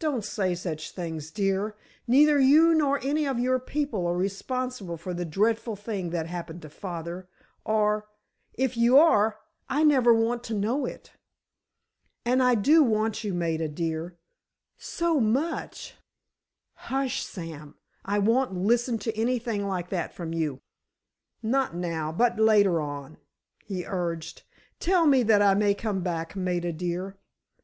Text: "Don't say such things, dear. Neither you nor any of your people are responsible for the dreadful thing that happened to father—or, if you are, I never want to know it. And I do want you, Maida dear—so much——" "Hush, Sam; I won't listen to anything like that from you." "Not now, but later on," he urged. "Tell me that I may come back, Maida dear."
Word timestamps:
"Don't 0.00 0.24
say 0.24 0.56
such 0.56 0.90
things, 0.90 1.30
dear. 1.30 1.76
Neither 2.08 2.40
you 2.40 2.74
nor 2.74 2.98
any 3.04 3.24
of 3.24 3.38
your 3.38 3.60
people 3.60 4.04
are 4.04 4.16
responsible 4.16 4.96
for 4.96 5.14
the 5.14 5.24
dreadful 5.24 5.76
thing 5.76 6.10
that 6.10 6.26
happened 6.26 6.60
to 6.62 6.68
father—or, 6.68 8.08
if 8.54 8.76
you 8.76 8.98
are, 8.98 9.38
I 9.68 9.84
never 9.84 10.12
want 10.12 10.42
to 10.46 10.54
know 10.54 10.86
it. 10.86 11.12
And 12.24 12.42
I 12.42 12.56
do 12.56 12.82
want 12.82 13.22
you, 13.22 13.32
Maida 13.32 13.68
dear—so 13.68 15.20
much——" 15.20 15.94
"Hush, 16.74 17.24
Sam; 17.24 17.76
I 18.04 18.18
won't 18.18 18.54
listen 18.54 18.98
to 18.98 19.16
anything 19.16 19.68
like 19.68 19.88
that 19.90 20.12
from 20.12 20.32
you." 20.34 20.62
"Not 21.44 21.76
now, 21.76 22.10
but 22.10 22.40
later 22.40 22.80
on," 22.80 23.18
he 23.64 23.84
urged. 23.86 24.42
"Tell 24.80 25.06
me 25.06 25.22
that 25.22 25.40
I 25.42 25.54
may 25.54 25.74
come 25.74 26.00
back, 26.00 26.34
Maida 26.34 26.72
dear." 26.72 27.16